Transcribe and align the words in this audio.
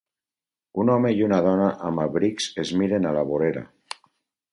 Un 0.83 0.91
home 0.93 1.11
i 1.19 1.19
una 1.25 1.37
dona 1.47 1.67
amb 1.89 2.03
abrics 2.05 2.47
es 2.65 2.71
miren 2.81 3.07
a 3.11 3.13
la 3.19 3.25
vorera. 3.33 3.63